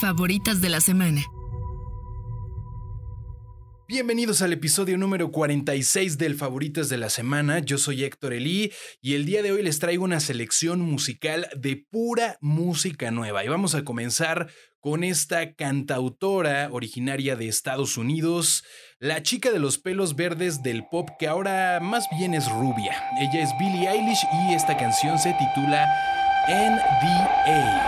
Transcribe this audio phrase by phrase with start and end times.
[0.00, 1.24] Favoritas de la semana.
[3.86, 7.58] Bienvenidos al episodio número 46 del Favoritas de la Semana.
[7.58, 8.72] Yo soy Héctor Elí
[9.02, 13.44] y el día de hoy les traigo una selección musical de pura música nueva.
[13.44, 14.48] Y vamos a comenzar
[14.80, 18.64] con esta cantautora originaria de Estados Unidos,
[18.98, 23.02] la chica de los pelos verdes del pop que ahora más bien es rubia.
[23.18, 25.86] Ella es Billie Eilish y esta canción se titula
[26.48, 27.84] NDA.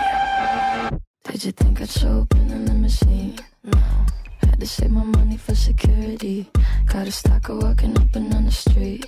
[4.40, 6.48] Had to save my money for security.
[6.86, 9.07] Got a stalker walking up and down the street.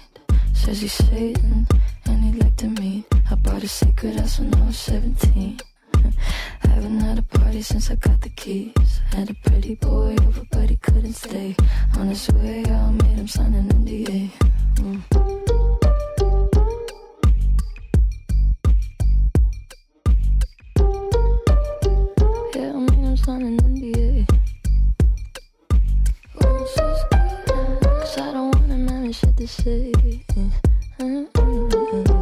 [0.52, 1.66] Says he's Satan
[2.04, 3.06] and he'd like to meet.
[3.30, 5.60] I bought a secret house when I was 17.
[6.60, 9.00] Haven't had a party since I got the keys.
[9.12, 11.56] Had a pretty boy over, but he couldn't stay.
[11.96, 14.30] On his way, I made him sign an NDA.
[14.74, 15.27] Mm.
[29.48, 29.92] say.
[30.36, 32.17] Uh, uh, uh, uh.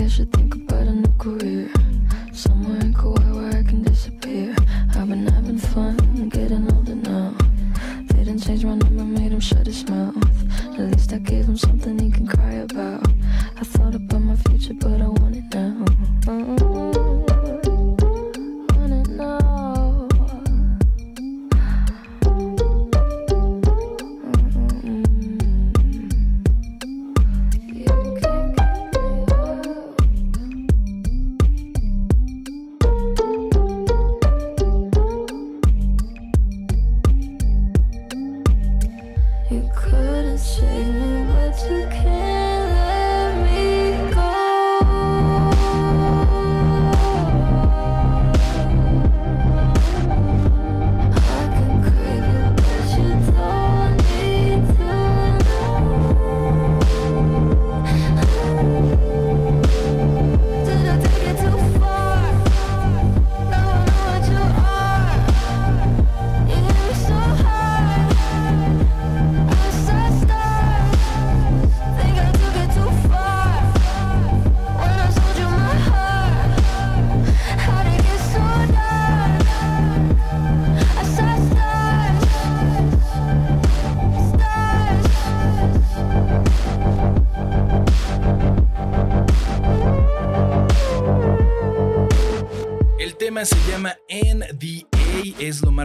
[0.00, 1.70] I should think about a new career.
[2.32, 3.57] Somewhere in Kauai where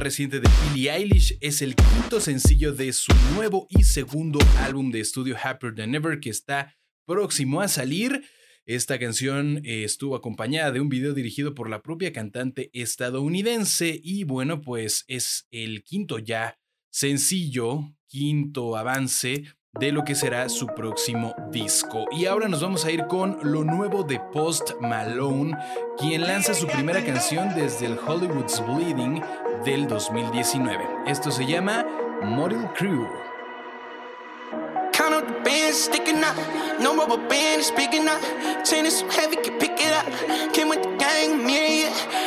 [0.03, 4.99] reciente de Billie Eilish, es el quinto sencillo de su nuevo y segundo álbum de
[4.99, 6.75] estudio Happier Than Ever que está
[7.05, 8.21] próximo a salir.
[8.65, 14.25] Esta canción eh, estuvo acompañada de un video dirigido por la propia cantante estadounidense y
[14.25, 16.59] bueno, pues es el quinto ya
[16.91, 19.45] sencillo, quinto avance
[19.79, 22.05] de lo que será su próximo disco.
[22.11, 25.57] Y ahora nos vamos a ir con lo nuevo de Post Malone,
[25.97, 29.23] quien lanza su primera canción desde el Hollywood's Bleeding
[29.65, 30.85] del 2019.
[31.07, 31.85] Esto se llama
[32.21, 33.07] Model Crew.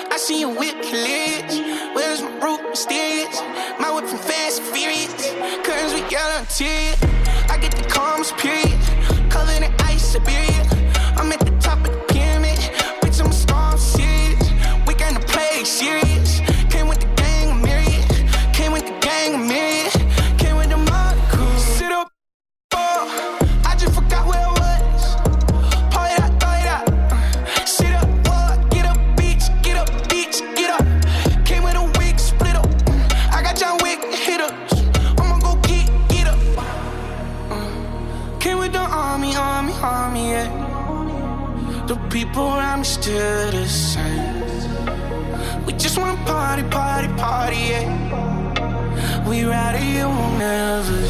[0.09, 0.49] I see you.
[0.49, 2.63] Where's my root?
[3.79, 5.27] My fast furious.
[7.57, 8.79] I get the calms, period.
[9.31, 10.56] Covered in ice, Siberia.
[43.07, 43.97] the.
[45.67, 49.29] We just wanna party, party, party, yeah.
[49.29, 51.06] We rowdy, you will never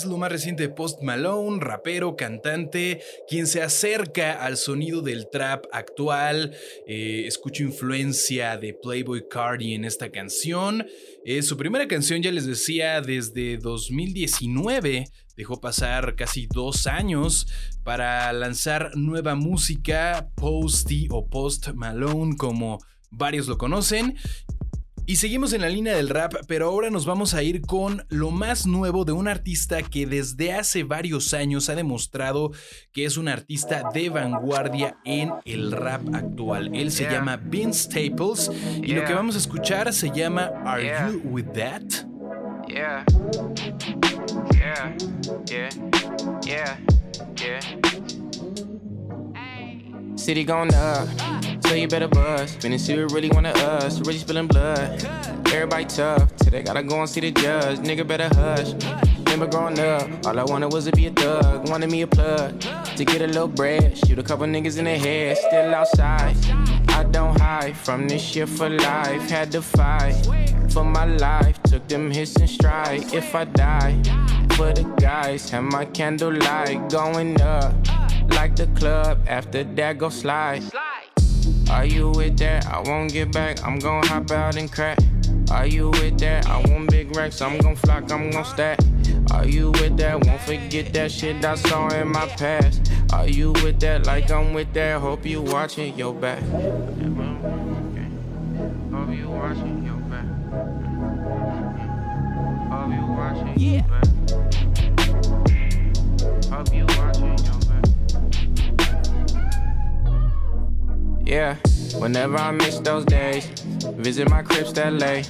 [0.00, 5.28] es lo más reciente de Post Malone, rapero, cantante, quien se acerca al sonido del
[5.30, 6.54] trap actual.
[6.86, 10.86] Eh, escucho influencia de Playboy Cardi en esta canción.
[11.24, 15.04] Eh, su primera canción, ya les decía, desde 2019.
[15.36, 17.46] Dejó pasar casi dos años
[17.82, 22.78] para lanzar nueva música, Posty o Post Malone, como
[23.10, 24.16] varios lo conocen.
[25.10, 28.30] Y seguimos en la línea del rap, pero ahora nos vamos a ir con lo
[28.30, 32.52] más nuevo de un artista que desde hace varios años ha demostrado
[32.92, 36.70] que es un artista de vanguardia en el rap actual.
[36.76, 37.12] Él se Yeah.
[37.14, 38.52] llama Vince Staples
[38.84, 41.10] y lo que vamos a escuchar se llama Are Yeah.
[41.10, 41.82] You With That?
[42.68, 43.04] Yeah.
[44.54, 44.96] Yeah.
[45.50, 45.70] Yeah.
[46.46, 46.78] Yeah.
[47.36, 47.60] Yeah.
[50.16, 51.08] City going up,
[51.70, 52.56] so you better buzz.
[52.60, 55.04] See who really wanna us, really spilling blood.
[55.54, 57.78] Everybody tough, today gotta go and see the judge.
[57.78, 58.72] Nigga better hush.
[59.20, 61.68] Remember growing up, all I wanted was to be a thug.
[61.68, 63.96] Wanted me a plug to get a little bread.
[63.96, 66.34] Shoot a couple niggas in the head, still outside.
[66.88, 69.30] I don't hide from this shit for life.
[69.30, 70.16] Had to fight
[70.70, 71.62] for my life.
[71.62, 73.14] Took them hits and stride.
[73.14, 73.94] If I die,
[74.56, 77.72] for the guys, have my candlelight going up
[78.30, 79.20] like the club.
[79.28, 80.64] After that, go slide.
[81.70, 82.66] Are you with that?
[82.66, 83.64] I won't get back.
[83.64, 84.98] I'm gon' hop out and crack.
[85.50, 86.46] Are you with that?
[86.46, 87.40] I want big racks.
[87.40, 88.10] I'm gon' flock.
[88.12, 88.80] I'm gon' stack.
[89.30, 90.26] Are you with that?
[90.26, 92.92] Won't forget that shit I saw in my past.
[93.12, 94.06] Are you with that?
[94.06, 95.00] Like I'm with that.
[95.00, 96.42] Hope you watching your back.
[96.42, 96.60] Hope
[99.14, 100.26] you watching your back.
[102.70, 104.06] Hope you watching your back.
[106.50, 107.59] Hope you watching your back.
[111.30, 111.54] Yeah,
[111.98, 113.46] whenever I miss those days,
[113.94, 115.22] visit my cribs that lay.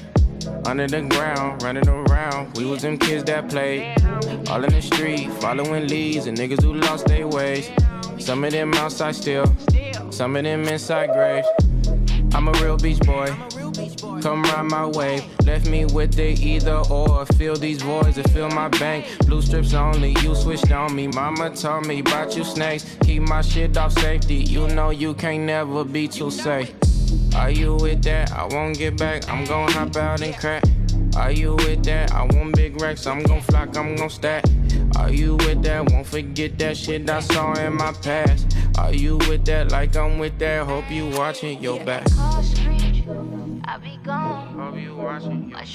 [0.64, 4.02] Under the ground, running around, we was them kids that played.
[4.48, 7.70] All in the street, following leads and niggas who lost their ways.
[8.18, 9.44] Some of them outside still,
[10.10, 11.46] some of them inside graves.
[12.32, 13.36] I'm a real beach boy.
[14.22, 15.24] Come ride my wave.
[15.46, 17.24] Left me with the either or.
[17.36, 19.06] Fill these voids and fill my bank.
[19.26, 20.10] Blue strips only.
[20.22, 21.06] You switched on me.
[21.08, 22.84] Mama told me about you snakes.
[23.02, 24.36] Keep my shit off safety.
[24.36, 26.74] You know you can't never be too safe.
[27.34, 28.32] Are you with that?
[28.32, 29.28] I won't get back.
[29.28, 30.64] I'm gon' hop out and crack.
[31.16, 32.12] Are you with that?
[32.12, 33.06] I want big racks.
[33.06, 33.76] I'm gon' flock.
[33.76, 34.44] I'm gon' stack.
[34.96, 35.90] Are you with that?
[35.90, 38.56] Won't forget that shit I saw in my past.
[38.78, 39.72] Are you with that?
[39.72, 40.66] Like I'm with that.
[40.66, 42.06] Hope you watching your back.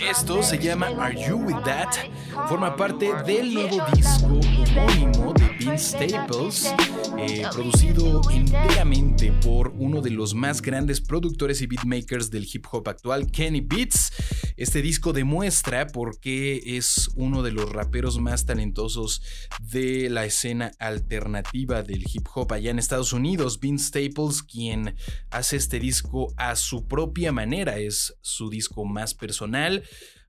[0.09, 1.95] Esto se llama Are You With That?
[2.47, 6.73] Forma parte del nuevo disco homónimo de Vince Staples,
[7.17, 12.89] eh, producido enteramente por uno de los más grandes productores y beatmakers del hip hop
[12.89, 14.11] actual, Kenny Beats.
[14.57, 19.21] Este disco demuestra por qué es uno de los raperos más talentosos
[19.59, 23.59] de la escena alternativa del hip hop allá en Estados Unidos.
[23.59, 24.95] Vince Staples, quien
[25.29, 29.83] hace este disco a su propia manera, es su disco más personal.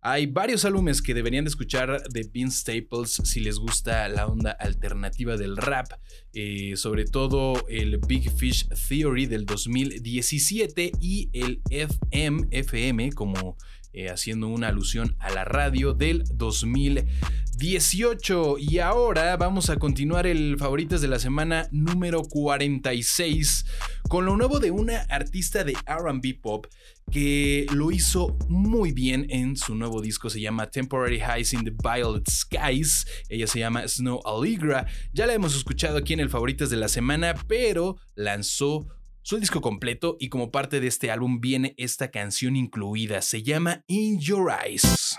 [0.08, 4.52] Hay varios álbumes que deberían de escuchar de Vince Staples si les gusta la onda
[4.52, 5.86] alternativa del rap,
[6.32, 13.56] eh, sobre todo el Big Fish Theory del 2017 y el FM, FM como
[13.96, 18.58] eh, haciendo una alusión a la radio del 2018.
[18.58, 23.64] Y ahora vamos a continuar el favoritas de la semana número 46
[24.08, 26.66] con lo nuevo de una artista de RB Pop
[27.10, 31.70] que lo hizo muy bien en su nuevo disco, se llama Temporary Highs in the
[31.70, 36.68] Violet Skies, ella se llama Snow Allegra, ya la hemos escuchado aquí en el Favoritas
[36.68, 38.88] de la Semana, pero lanzó
[39.26, 43.82] su disco completo y como parte de este álbum viene esta canción incluida, se llama
[43.88, 45.18] In Your Eyes.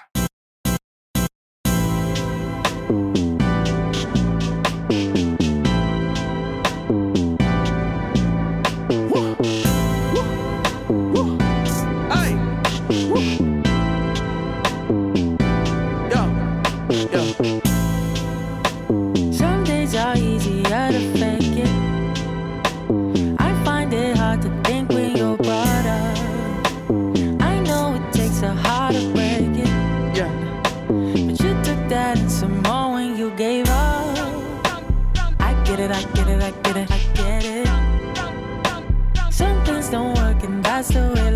[40.90, 41.27] So.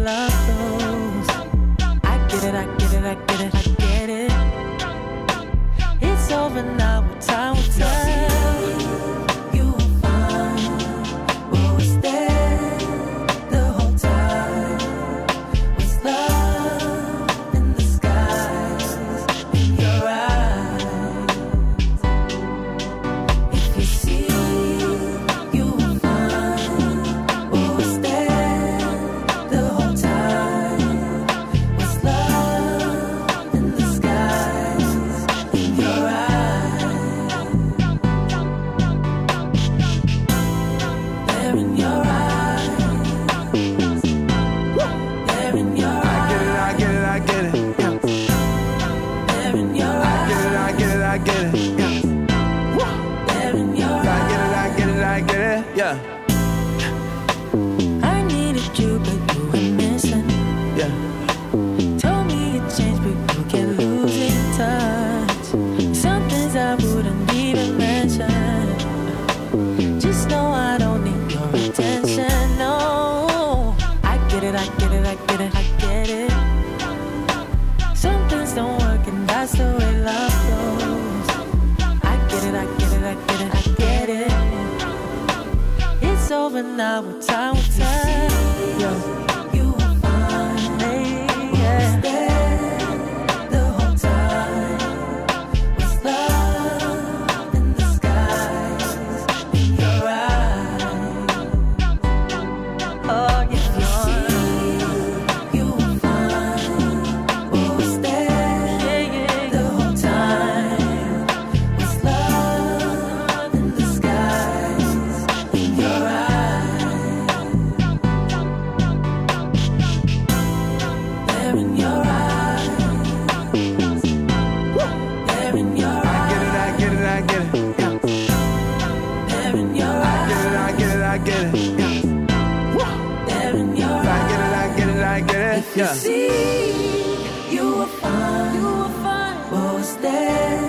[135.62, 135.78] It, I.
[135.78, 135.94] You Yeah.
[135.94, 138.56] see, you were fine.
[138.58, 139.38] You were fine.
[139.54, 140.62] What was there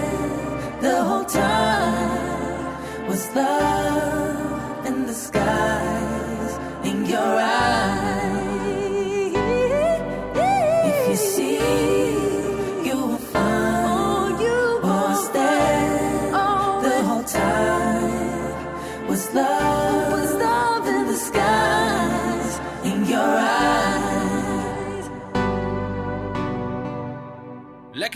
[0.86, 6.52] the whole time was love in the skies
[6.90, 8.01] in your eyes.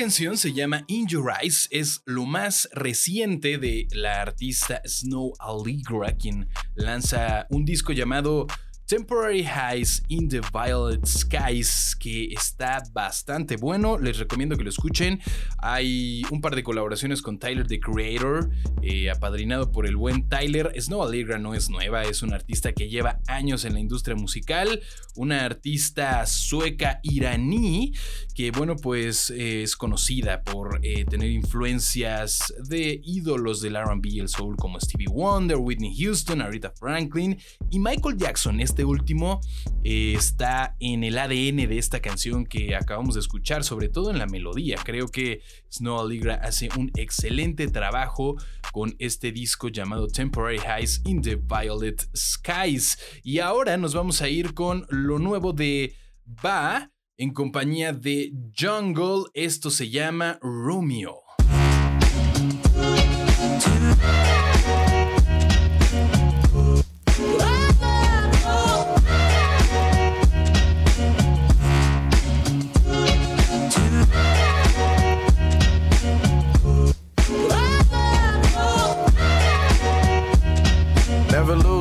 [0.07, 6.17] Canción se llama In Your Eyes, es lo más reciente de la artista Snow Allegra,
[6.17, 6.47] quien
[6.77, 8.47] lanza un disco llamado
[8.87, 13.99] Temporary Highs in the Violet Skies, que está bastante bueno.
[13.99, 15.21] Les recomiendo que lo escuchen.
[15.59, 18.49] Hay un par de colaboraciones con Tyler the Creator,
[18.83, 20.73] eh, apadrinado por el buen Tyler.
[20.81, 24.81] Snow Allegra no es nueva, es una artista que lleva años en la industria musical,
[25.17, 27.93] una artista sueca iraní
[28.37, 34.29] que, bueno, pues es conocida por eh, tener influencias de ídolos del RB y el
[34.29, 37.37] soul como Stevie Wonder, Whitney Houston, Aretha Franklin
[37.71, 38.61] y Michael Jackson.
[38.77, 39.41] Este último
[39.85, 44.19] eh, está en el ADN de esta canción que acabamos de escuchar, sobre todo en
[44.19, 44.77] la melodía.
[44.85, 45.41] Creo que
[45.73, 48.37] Snow Allegra hace un excelente trabajo
[48.73, 52.99] con este disco llamado Temporary Highs in the Violet Skies.
[53.23, 55.95] Y ahora nos vamos a ir con lo nuevo de
[56.27, 59.25] Ba en compañía de Jungle.
[59.33, 61.26] Esto se llama Romeo.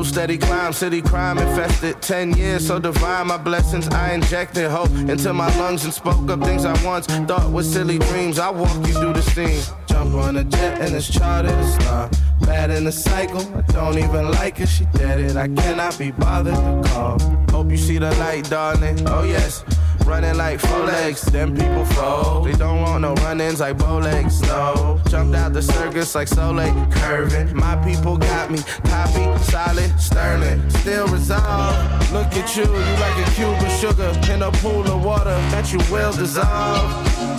[0.06, 2.00] Steady climb, city crime infested.
[2.00, 3.88] Ten years, so divine, my blessings.
[3.88, 7.98] I injected hope into my lungs and spoke up things I once thought were silly
[7.98, 8.38] dreams.
[8.38, 9.62] I walk you through the scene.
[9.88, 12.10] Jump on a jet and it's charted a star.
[12.40, 15.36] Bad in the cycle, I don't even like her, she dead it.
[15.36, 17.18] I cannot be bothered to call.
[17.50, 19.06] Hope you see the light, darling.
[19.08, 19.64] Oh, yes.
[20.06, 22.46] Running like four legs, then people fold.
[22.46, 25.00] They don't want no run-ins like bow legs, no.
[25.08, 27.56] Jumped out the circus like Soleil, curving.
[27.56, 30.70] My people got me, poppy, solid, sterling.
[30.70, 32.12] Still resolved.
[32.12, 35.72] Look at you, you like a cube of sugar in a pool of water that
[35.72, 36.88] you will dissolve.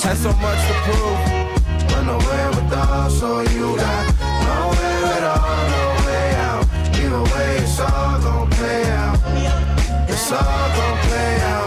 [0.04, 4.06] Had so much to prove, but nowhere with all, so you got
[4.44, 6.66] nowhere at all, no way out.
[7.00, 9.18] Either way, it's all gon' play out.
[10.10, 11.67] It's all gon' play out.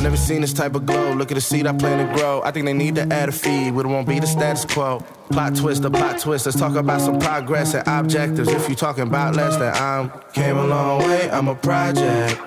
[0.00, 1.12] I never seen this type of glow.
[1.12, 2.40] Look at the seed I plan to grow.
[2.42, 5.04] I think they need to add a feed, but it won't be the status quo.
[5.30, 6.46] Plot twist, a plot twist.
[6.46, 8.48] Let's talk about some progress and objectives.
[8.48, 11.30] If you talking about less than I'm came a long way.
[11.30, 12.40] I'm a project.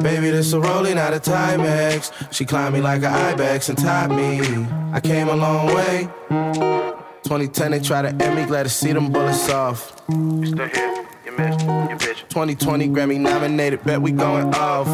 [0.00, 2.32] Baby, this a rolling out of Timex.
[2.32, 4.68] She climbed me like an ibex and tied me.
[4.92, 6.08] I came a long way.
[6.28, 8.44] 2010, they try to end me.
[8.44, 10.00] Glad to see them bullets off.
[10.06, 11.09] Still here?
[11.30, 11.60] You missed.
[11.60, 12.28] You bitch.
[12.28, 13.82] 2020 Grammy nominated.
[13.84, 14.88] Bet we going off.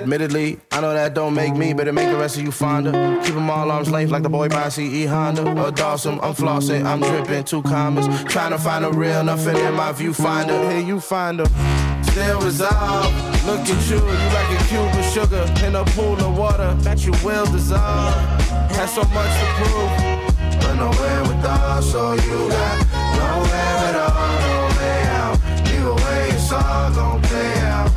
[0.00, 2.92] Admittedly, I know that don't make me, but it make the rest of you fonder.
[3.24, 5.60] Keep them all arms length like the boy by CE Honda.
[5.60, 8.06] Or Dawson, I'm flossing, I'm dripping, two commas.
[8.24, 10.70] Trying to find a real nothing in my viewfinder.
[10.70, 12.04] Here you find them.
[12.04, 13.14] Still resolved.
[13.46, 17.04] Look at you, you like a cube of sugar in a pool of water that
[17.04, 18.14] you will dissolve.
[18.70, 19.90] Had so much to prove,
[20.60, 22.78] but nowhere with all, so you got
[23.16, 24.45] nowhere at all,
[26.96, 27.90] gon' play out.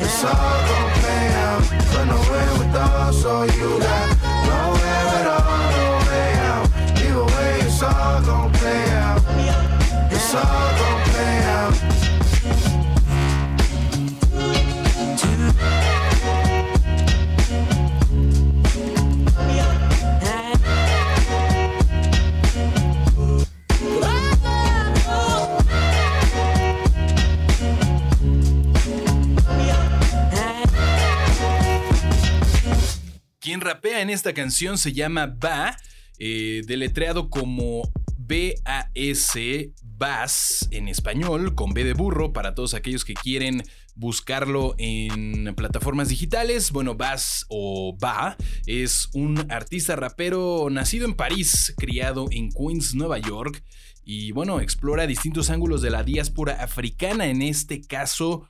[0.00, 4.25] It's all gon' play out, but nowhere with all, so you got
[34.16, 35.76] esta canción se llama Ba,
[36.18, 37.82] eh, deletreado como
[38.16, 43.62] B-A-S, Bass en español, con B de burro, para todos aquellos que quieren
[43.94, 46.72] buscarlo en plataformas digitales.
[46.72, 53.18] Bueno, Bass o Ba es un artista rapero nacido en París, criado en Queens, Nueva
[53.18, 53.62] York.
[54.02, 58.48] Y bueno, explora distintos ángulos de la diáspora africana, en este caso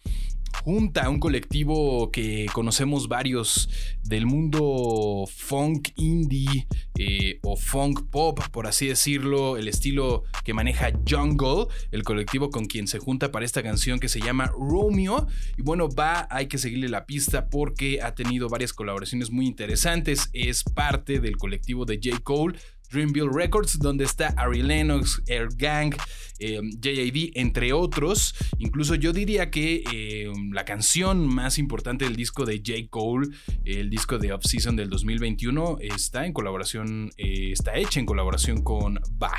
[0.63, 3.69] junta un colectivo que conocemos varios
[4.03, 6.67] del mundo funk indie
[6.99, 12.67] eh, o funk pop, por así decirlo, el estilo que maneja Jungle, el colectivo con
[12.67, 15.27] quien se junta para esta canción que se llama Romeo.
[15.57, 20.31] Y bueno, va, hay que seguirle la pista porque ha tenido varias colaboraciones muy interesantes.
[20.33, 22.19] Es parte del colectivo de J.
[22.23, 22.59] Cole.
[22.91, 25.93] Dreamville Records, donde está Ari Lennox, Air Gang,
[26.39, 28.35] eh, JID, entre otros.
[28.59, 32.89] Incluso yo diría que eh, la canción más importante del disco de J.
[32.91, 33.29] Cole,
[33.65, 38.63] el disco de Off Season del 2021, está en colaboración, eh, está hecha en colaboración
[38.63, 39.33] con Ba,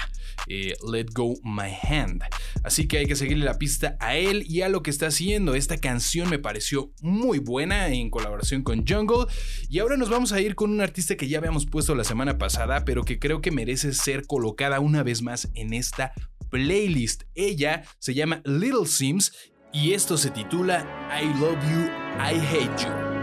[0.48, 2.24] eh, Let Go My Hand.
[2.64, 5.56] Así que hay que seguirle la pista a él y a lo que está haciendo.
[5.56, 9.26] Esta canción me pareció muy buena en colaboración con Jungle.
[9.70, 12.38] Y ahora nos vamos a ir con un artista que ya habíamos puesto la semana
[12.38, 16.14] pasada, pero que creo que merece ser colocada una vez más en esta
[16.50, 17.24] playlist.
[17.36, 19.34] Ella se llama Little Sims
[19.74, 20.86] y esto se titula
[21.22, 21.86] I Love You,
[22.20, 23.17] I Hate You.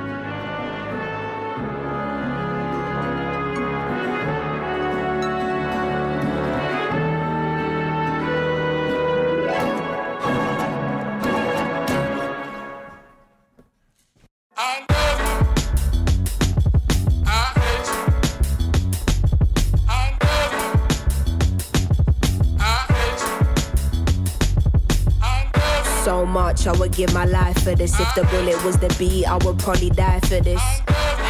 [26.35, 27.99] Much I would give my life for this.
[28.01, 30.61] If the bullet was the beat, I would probably die for this.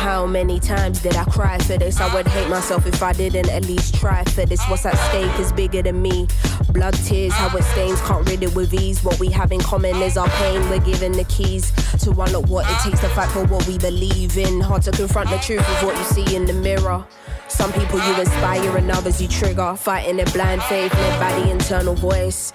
[0.01, 2.01] How many times did I cry for this?
[2.01, 4.67] I would hate myself if I didn't at least try for this.
[4.71, 6.27] What's at stake is bigger than me.
[6.71, 9.05] Blood, tears, how it stains, can't rid it with ease.
[9.05, 10.67] What we have in common is our pain.
[10.71, 11.71] We're given the keys
[12.03, 14.63] to unlock what it takes to fight for what we believe in.
[14.63, 17.05] Hard to confront the truth of what you see in the mirror.
[17.49, 19.77] Some people you inspire and others you trigger.
[19.77, 22.55] Fighting in blind faith led by the internal voice.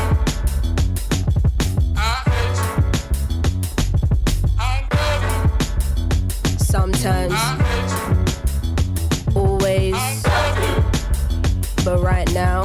[11.83, 12.63] But right now.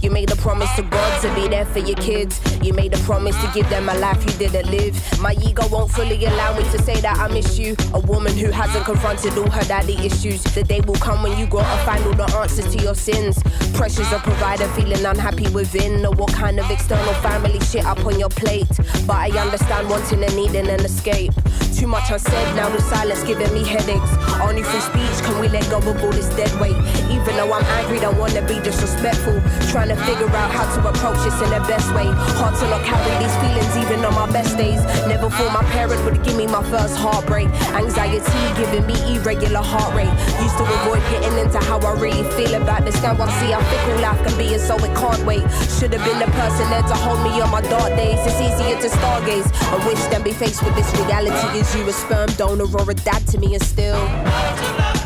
[0.00, 2.51] You made a promise to God to be there for your kids.
[2.62, 4.94] You made a promise to give them a life you didn't live.
[5.20, 7.74] My ego won't fully allow me to say that I miss you.
[7.92, 10.44] A woman who hasn't confronted all her daddy issues.
[10.44, 13.42] The day will come when you up, find all the answers to your sins.
[13.74, 16.06] Pressures of provider, feeling unhappy within.
[16.06, 18.68] Or what kind of external family shit up on your plate.
[19.06, 21.32] But I understand wanting and needing an escape.
[21.74, 24.12] Too much unsaid, now the silence giving me headaches.
[24.40, 26.76] Only through speech can we let go of all this dead weight.
[27.10, 29.40] Even though I'm angry, don't wanna be disrespectful.
[29.72, 32.06] Trying to figure out how to approach this in the best way.
[32.38, 34.80] Hard to not carry these feelings even on my best days.
[35.06, 37.48] Never thought my parents would give me my first heartbreak.
[37.74, 40.12] Anxiety giving me irregular heart rate.
[40.42, 43.00] Used to avoid getting into how I really feel about this.
[43.02, 45.44] Now I see how fickle life can be, and so it can't wait.
[45.78, 48.18] Should have been the person there to hold me on my dark days.
[48.26, 51.58] It's easier to stargaze and wish than be faced with this reality.
[51.58, 55.01] Is you a sperm donor or a dad to me, and still.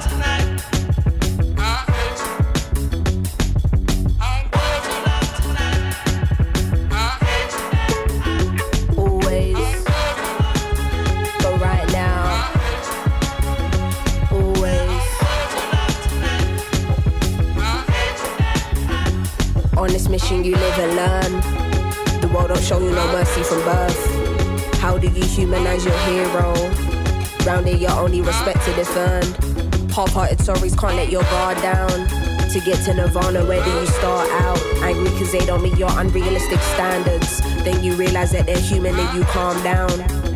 [20.27, 22.21] You live and learn.
[22.21, 24.75] The world don't show you no mercy from birth.
[24.81, 26.53] How do you humanize your hero?
[27.47, 29.93] Round here, you're only respected if earned.
[29.93, 32.09] Half-hearted stories can't let your guard down.
[32.51, 34.61] To get to Nirvana, where do you start out?
[34.83, 37.41] Angry cause they don't meet your unrealistic standards.
[37.65, 39.89] Then you realize that they're human and you calm down.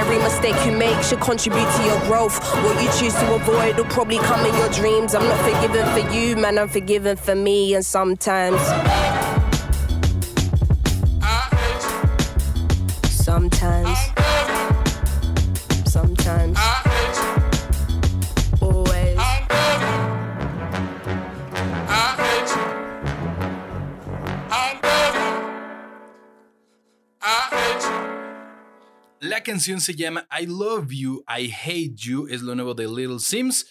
[0.00, 2.40] Every mistake you make should contribute to your growth.
[2.64, 5.14] What you choose to avoid will probably come in your dreams.
[5.14, 9.09] I'm not forgiven for you, man, I'm forgiven for me, and sometimes.
[29.42, 33.66] Canción se llama I Love You, I Hate You, es lo nuevo de Little Sims,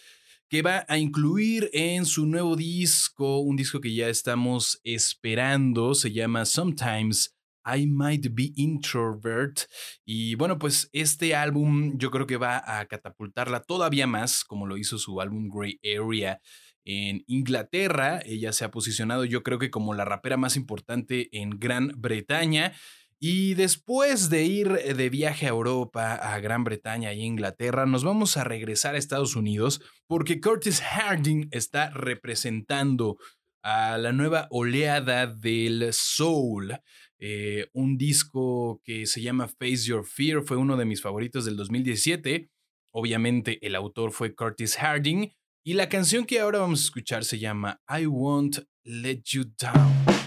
[0.49, 6.11] que va a incluir en su nuevo disco, un disco que ya estamos esperando, se
[6.11, 9.61] llama Sometimes I Might Be Introvert.
[10.05, 14.77] Y bueno, pues este álbum yo creo que va a catapultarla todavía más, como lo
[14.77, 16.41] hizo su álbum Grey Area
[16.83, 18.21] en Inglaterra.
[18.25, 22.73] Ella se ha posicionado yo creo que como la rapera más importante en Gran Bretaña.
[23.21, 28.37] Y después de ir de viaje a Europa, a Gran Bretaña y Inglaterra, nos vamos
[28.37, 33.17] a regresar a Estados Unidos porque Curtis Harding está representando
[33.61, 36.79] a la nueva oleada del soul.
[37.19, 41.57] Eh, un disco que se llama Face Your Fear fue uno de mis favoritos del
[41.57, 42.49] 2017.
[42.93, 45.33] Obviamente el autor fue Curtis Harding
[45.65, 50.18] y la canción que ahora vamos a escuchar se llama I Won't Let You Down.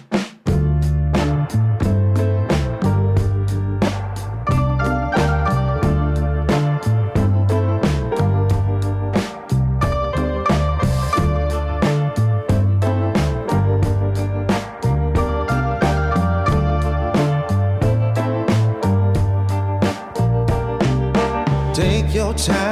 [22.46, 22.71] Time.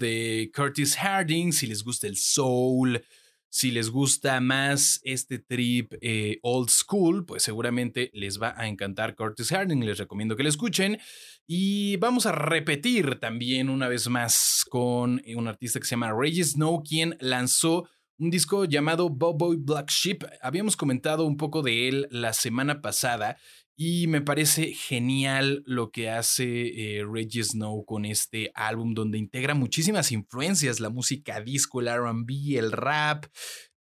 [0.00, 1.52] De Curtis Harding.
[1.52, 3.00] Si les gusta el soul,
[3.48, 9.14] si les gusta más este trip eh, old school, pues seguramente les va a encantar
[9.14, 9.84] Curtis Harding.
[9.84, 10.98] Les recomiendo que lo escuchen.
[11.46, 16.44] Y vamos a repetir también una vez más con un artista que se llama Reggie
[16.44, 17.88] Snow, quien lanzó
[18.20, 20.24] un disco llamado Bob Boy Black Sheep.
[20.42, 23.38] Habíamos comentado un poco de él la semana pasada
[23.82, 29.54] y me parece genial lo que hace eh, Reggie Snow con este álbum donde integra
[29.54, 33.24] muchísimas influencias, la música disco, el RB, el rap,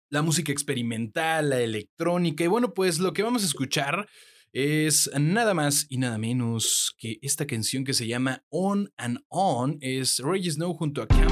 [0.10, 2.44] la música experimental, la electrónica.
[2.44, 4.08] Y bueno, pues lo que vamos a escuchar
[4.52, 9.78] es nada más y nada menos que esta canción que se llama On and On.
[9.80, 11.30] Es Reggie Snow junto a Camp.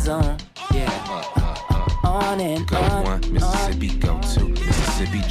[0.00, 0.38] Zone.
[0.72, 0.88] Yeah.
[1.08, 2.89] Uh, uh, uh, on and on.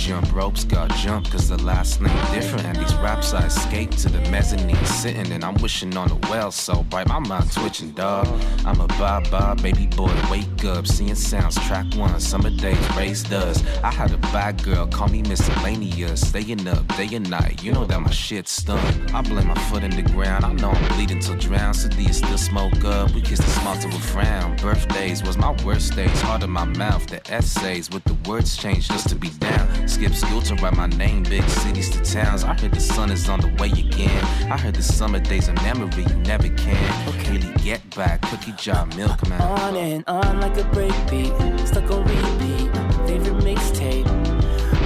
[0.10, 2.66] Jump ropes got jumped cause the last name different.
[2.66, 6.52] And these raps I escaped to the mezzanine sitting and I'm wishing on a well
[6.52, 7.08] so bright.
[7.08, 8.26] My mind twitching, dog.
[8.66, 10.88] I'm a bye bye baby boy, wake up.
[10.88, 13.64] Seeing sounds, track one, summer days raised us.
[13.84, 16.28] I had a bad girl, call me miscellaneous.
[16.28, 18.80] Staying up day and night, you know that my shit's stung.
[19.14, 21.76] I blame my foot in the ground, I know I'm bleeding till drown.
[22.00, 23.14] You still smoke up?
[23.14, 24.56] We kiss the a frown.
[24.58, 27.06] Birthdays was my worst days, hard in my mouth.
[27.06, 29.68] The essays with the words changed just to be down.
[30.00, 32.46] Skip school to write my name, big cities to towns.
[32.46, 34.24] I heard the sun is on the way again.
[34.50, 37.30] I heard the summer days a memory you never can.
[37.30, 39.42] Really get back, cookie jar milkman.
[39.42, 42.72] On and on like a breakbeat, stuck on repeat.
[43.10, 44.08] Favorite mixtape,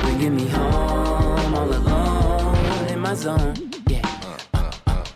[0.02, 3.54] bringing me home all alone in my zone.
[3.88, 4.02] Yeah.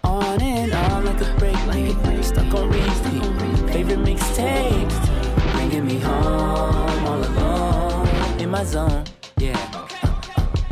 [0.04, 3.72] On and on like a breakbeat, stuck on repeat.
[3.74, 9.04] Favorite mixtape, bringing me home all alone in my zone.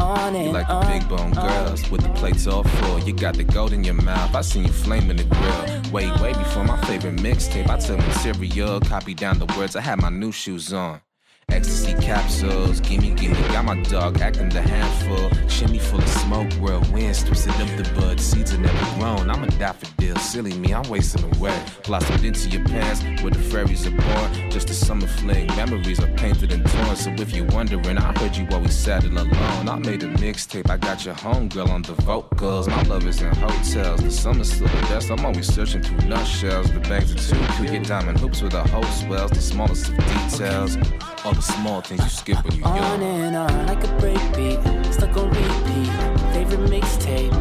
[0.05, 2.99] On You and like the big bone girls with the plates all full.
[2.99, 4.35] You got the gold in your mouth.
[4.35, 5.91] I seen you flame in the grill.
[5.91, 7.67] Way, way before my favorite mixtape.
[7.67, 9.75] I took material, copy down the words.
[9.75, 11.01] I had my new shoes on.
[11.49, 13.35] Ecstasy capsules, gimme, gimme.
[13.53, 15.29] Got my dog acting the handful.
[15.47, 18.19] Shimmy full of smoke, whirlwinds, twisted up the bud.
[18.19, 19.29] Seeds are never grown.
[19.29, 21.57] I'm a daffodil, silly me, I'm wasting away.
[21.85, 24.51] Blossomed into your pants where the fairies are born.
[24.51, 26.95] Just a summer fling, memories are painted and torn.
[26.97, 29.69] So if you're wondering, I heard you always saddle alone.
[29.69, 32.67] I made a mixtape, I got your homegirl on the vocals.
[32.67, 35.09] My love is in hotels, the summer's still the best.
[35.09, 36.69] I'm always searching through nutshells.
[36.71, 39.31] The bags are too cute, get diamond hoops with a whole swells.
[39.31, 40.77] The smallest of details,
[41.25, 43.03] all the small things you skip when you're On young.
[43.03, 45.91] and on like a breakbeat, stuck on repeat.
[46.33, 47.33] Favorite mixtape,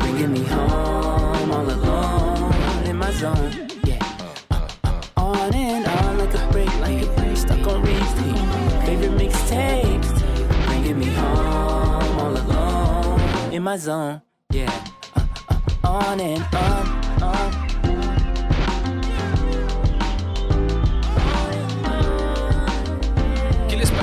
[0.00, 3.68] bringing me home all alone in my zone.
[3.84, 3.98] Yeah.
[5.16, 8.86] On and on like a breakbeat, stuck on repeat.
[8.86, 14.22] Favorite mixtape, bringing me home all alone in my zone.
[14.52, 14.70] Yeah.
[15.16, 16.99] Uh, uh, on and on, on.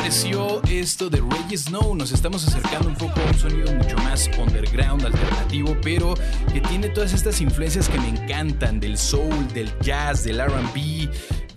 [0.08, 1.94] Pareció esto de Reggie Snow?
[1.94, 6.14] Nos estamos acercando un poco a un sonido mucho más underground, alternativo, pero
[6.54, 11.12] que tiene todas estas influencias que me encantan, del soul, del jazz, del RB,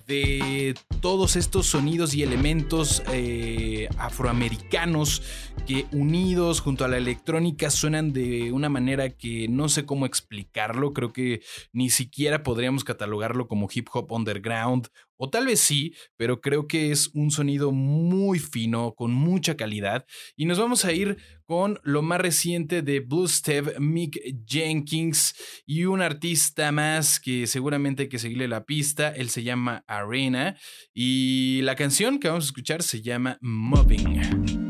[0.09, 5.23] de todos estos sonidos y elementos eh, afroamericanos
[5.65, 10.93] que unidos junto a la electrónica suenan de una manera que no sé cómo explicarlo,
[10.93, 11.41] creo que
[11.73, 14.89] ni siquiera podríamos catalogarlo como hip hop underground,
[15.23, 20.07] o tal vez sí, pero creo que es un sonido muy fino, con mucha calidad,
[20.35, 25.35] y nos vamos a ir con lo más reciente de Blue Step, Mick Jenkins
[25.67, 30.57] y un artista más que seguramente hay que seguirle la pista, él se llama Arena
[30.95, 34.70] y la canción que vamos a escuchar se llama Moving.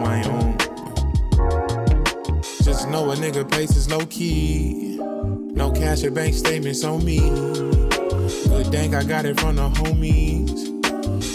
[3.11, 4.97] a nigga pace is low key.
[4.97, 7.19] No cash or bank statements on me.
[7.19, 10.69] Good dank, I got it from the homies.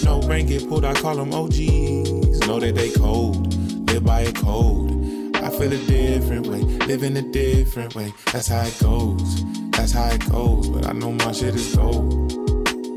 [0.05, 2.47] No rank get pulled, I call them OGs.
[2.47, 3.53] Know that they cold,
[3.91, 5.37] live by a code.
[5.37, 8.13] I feel a different way, live in a different way.
[8.33, 10.69] That's how it goes, that's how it goes.
[10.69, 12.33] But I know my shit is gold.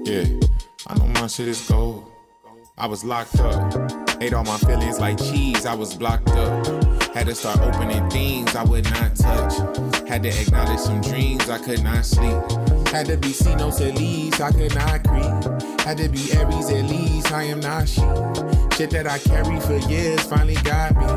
[0.08, 0.26] Yeah,
[0.88, 2.10] I know my shit is gold.
[2.78, 4.22] I was locked up.
[4.22, 6.59] Ate all my feelings like cheese, I was blocked up.
[7.14, 9.58] Had to start opening things I would not touch.
[10.08, 12.38] Had to acknowledge some dreams I could not sleep.
[12.90, 15.82] Had to be Sinos at least, I could not creep.
[15.82, 18.02] Had to be Aries at least, I am not she.
[18.78, 21.08] Shit that I carry for years finally got me.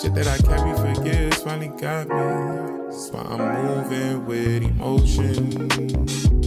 [0.00, 2.86] Shit that I carry for years finally got me.
[2.86, 6.39] That's why I'm moving with emotion.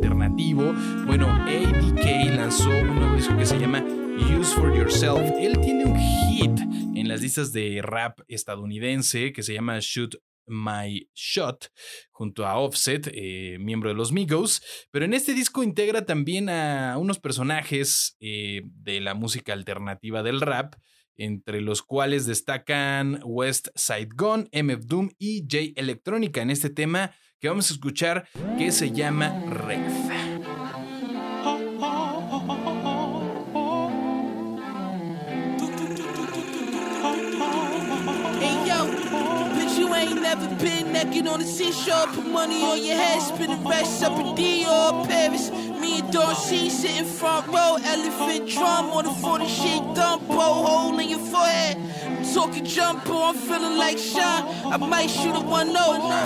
[0.00, 0.72] Alternativo,
[1.04, 3.84] bueno, ADK lanzó un nuevo disco que se llama
[4.16, 5.20] Use for Yourself.
[5.38, 6.58] Él tiene un hit
[6.96, 11.70] en las listas de rap estadounidense que se llama Shoot My Shot
[12.12, 16.96] junto a Offset, eh, miembro de los Migos, pero en este disco integra también a
[16.96, 20.76] unos personajes eh, de la música alternativa del rap,
[21.18, 27.14] entre los cuales destacan West Side Gun, MF Doom y J Electrónica en este tema
[27.40, 28.28] que vamos a escuchar
[28.58, 29.92] que se llama Ref.
[38.40, 38.86] Hey yo,
[39.54, 42.06] bitch, you ain't never been naked on the seashore.
[42.14, 45.50] Put money on your head, spin the rest up in Dior, Paris.
[45.80, 50.98] Me and Don C sitting front row, elephant drum on the 40 shit dump, hole
[50.98, 51.78] in your forehead.
[52.04, 54.72] I'm talking jumper, I'm feeling like Sean.
[54.72, 55.76] I might shoot a 1 0.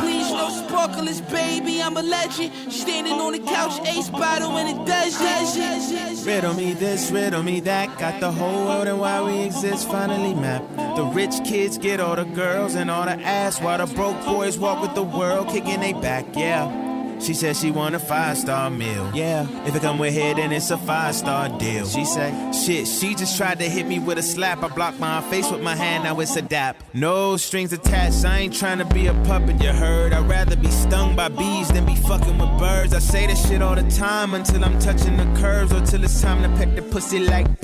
[0.00, 2.52] Please, no sparklers, baby, I'm a legend.
[2.72, 6.26] Standing on the couch, ace bottle in the desert.
[6.26, 7.96] Riddle me this, riddle me that.
[7.98, 10.76] Got the whole world and why we exist finally mapped.
[10.96, 14.58] The rich kids get all the girls and all the ass, while the broke boys
[14.58, 16.26] walk with the world kicking they back.
[16.34, 16.83] Yeah.
[17.20, 19.10] She said she want a five star meal.
[19.14, 21.86] Yeah, if it come with her, then it's a five star deal.
[21.86, 24.62] She say, shit, she just tried to hit me with a slap.
[24.62, 26.82] I blocked my face with my hand, now it's a dap.
[26.92, 30.12] No strings attached, I ain't trying to be a puppet, you heard.
[30.12, 32.94] I'd rather be stung by bees than be fucking with birds.
[32.94, 36.20] I say this shit all the time until I'm touching the curves or till it's
[36.20, 37.60] time to peck the pussy like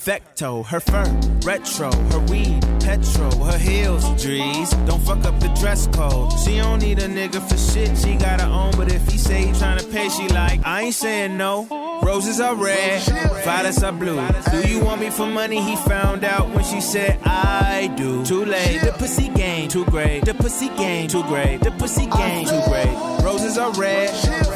[0.00, 0.62] perfecto.
[0.62, 1.04] Her fur,
[1.44, 4.70] retro, her weed, petrol, her heels, Drees.
[4.86, 6.32] Don't fuck up the dress code.
[6.40, 8.72] She don't need a nigga for shit, she got her own.
[8.76, 11.66] But if he say he tryna pay, she like, I ain't saying no.
[12.02, 13.02] Roses are red,
[13.44, 14.26] violets are blue.
[14.50, 15.60] Do you want me for money?
[15.60, 18.24] He found out when she said I do.
[18.24, 20.24] Too late, the pussy game too great.
[20.24, 21.60] The pussy game too great.
[21.60, 22.88] The pussy game too great.
[23.22, 24.08] Roses are red,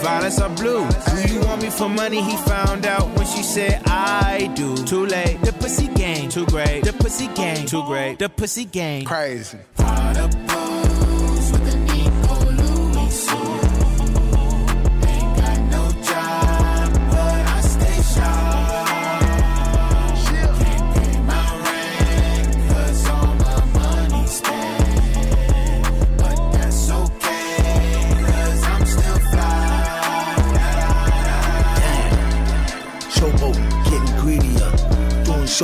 [0.05, 0.87] violets are blue.
[1.17, 2.21] Do you want me for money?
[2.23, 4.77] He found out when she said I do.
[4.85, 6.85] Too late, the pussy game too great.
[6.85, 8.19] The pussy game too great.
[8.19, 9.59] The pussy game crazy.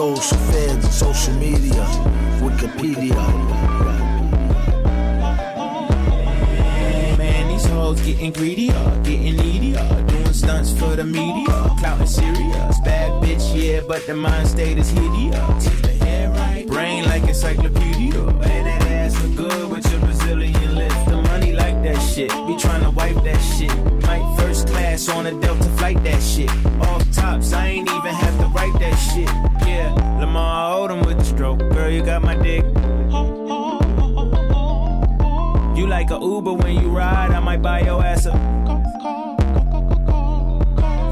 [0.01, 1.85] Shows and social media.
[2.41, 3.23] Wikipedia.
[7.19, 12.81] Man, these hoes getting greedier, getting needier, doing stunts for the media, clout and serious.
[12.81, 15.65] Bad bitch, yeah, but the mind state is hideous.
[16.67, 18.21] Brain like encyclopedia.
[18.27, 21.10] And that ass look good with your Brazilian lips.
[21.81, 23.75] Like that shit, be trying to wipe that shit.
[24.03, 26.51] Might first class on a Delta flight that shit.
[26.83, 29.27] Off tops, I ain't even have to write that shit.
[29.67, 31.61] Yeah, Lamar Odom with the stroke.
[31.73, 32.67] Girl, you got my dick.
[35.75, 38.33] You like a Uber when you ride, I might buy your ass a.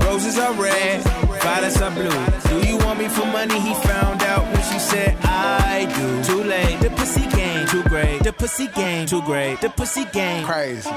[0.05, 1.03] Roses are red,
[1.43, 2.11] violets are blue.
[2.51, 3.59] Do you want me for money?
[3.61, 6.25] He found out when she said I do.
[6.25, 8.23] Too late, the pussy game too great.
[8.23, 9.61] The pussy game too great.
[9.61, 10.91] The pussy game crazy.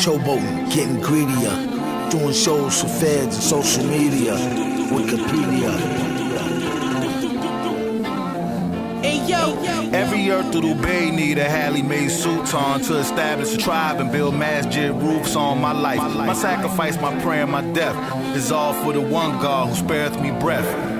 [0.00, 1.50] Showboating, getting greedier.
[2.08, 4.32] Doing shows for feds and social media.
[4.88, 5.76] Wikipedia.
[9.02, 9.60] Hey yo,
[9.92, 14.90] Every Earth Bay need a Halle made suiton to establish a tribe and build masjid
[14.90, 15.98] roofs on my life.
[15.98, 17.96] My sacrifice, my prayer, my death
[18.34, 20.99] is all for the one God who spareth me breath.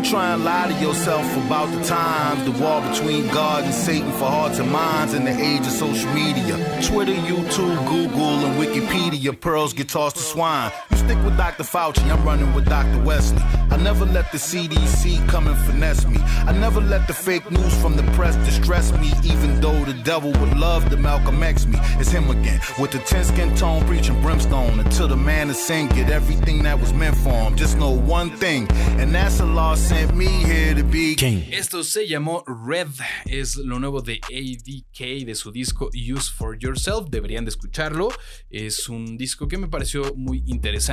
[0.00, 4.10] Could try and lie to yourself about the times, the war between God and Satan
[4.12, 6.56] for hearts and minds in the age of social media.
[6.82, 10.72] Twitter, YouTube, Google, and Wikipedia, pearls get tossed to swine.
[11.00, 11.62] Stick with Dr.
[11.62, 13.02] Fauci, I'm running with Dr.
[13.02, 13.42] Wesley.
[13.70, 16.18] I never let the CDC come and finesse me.
[16.46, 20.30] I never let the fake news from the press distress me, even though the devil
[20.32, 21.78] would love to Malcolm X me.
[21.98, 24.78] It's him again, with the 10 skin tone, preaching brimstone.
[24.78, 27.56] Until the man is sin, get everything that was meant for him.
[27.56, 28.68] Just know one thing,
[29.00, 31.44] and that's Allah sent me here to be king.
[31.50, 32.88] Esto se llamó Red,
[33.26, 38.10] es lo nuevo de ADK de su disco Use for Yourself, deberían de escucharlo,
[38.50, 40.89] es un disco que me pareció muy interesante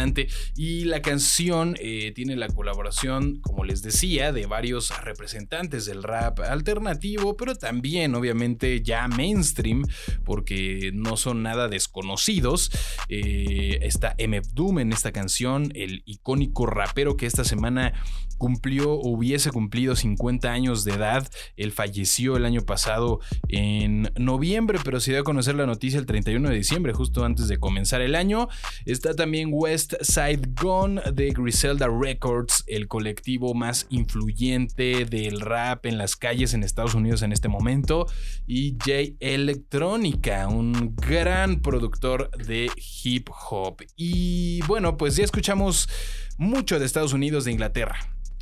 [0.55, 6.39] y la canción eh, tiene la colaboración, como les decía, de varios representantes del rap
[6.39, 9.83] alternativo, pero también obviamente ya mainstream,
[10.23, 12.71] porque no son nada desconocidos.
[13.09, 17.93] Eh, está MF Doom en esta canción, el icónico rapero que esta semana
[18.37, 21.27] cumplió o hubiese cumplido 50 años de edad.
[21.55, 26.05] Él falleció el año pasado en noviembre, pero se dio a conocer la noticia el
[26.05, 28.47] 31 de diciembre, justo antes de comenzar el año.
[28.85, 35.97] Está también West Side Gun de Griselda Records, el colectivo más influyente del rap en
[35.97, 38.07] las calles en Estados Unidos en este momento.
[38.45, 42.69] Y J Electronica, un gran productor de
[43.03, 43.83] hip hop.
[43.95, 45.89] Y bueno, pues ya escuchamos
[46.37, 47.97] mucho de Estados Unidos, de Inglaterra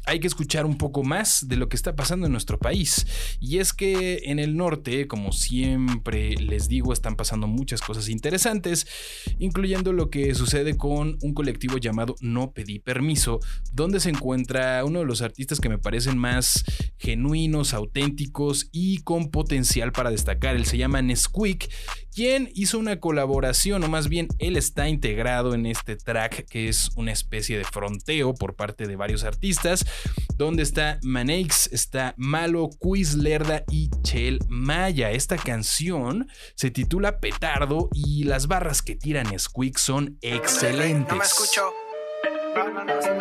[0.05, 3.05] hay que escuchar un poco más de lo que está pasando en nuestro país.
[3.39, 8.87] Y es que en el norte, como siempre les digo, están pasando muchas cosas interesantes,
[9.39, 13.39] incluyendo lo que sucede con un colectivo llamado No Pedí Permiso,
[13.73, 16.63] donde se encuentra uno de los artistas que me parecen más
[16.97, 20.55] genuinos, auténticos y con potencial para destacar.
[20.55, 21.69] Él se llama Nesquik
[22.15, 26.89] quien hizo una colaboración, o más bien él está integrado en este track que es
[26.95, 29.85] una especie de fronteo por parte de varios artistas,
[30.37, 35.11] donde está Maneix, está Malo, Quiz Lerda y Chel Maya.
[35.11, 41.09] Esta canción se titula Petardo y las barras que tiran Squeak son excelentes.
[41.09, 41.73] No me escucho.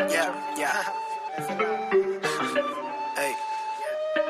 [0.08, 0.82] Yeah, yeah.
[3.16, 3.32] Hey,